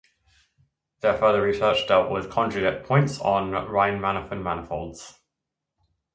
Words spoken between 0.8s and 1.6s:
Their further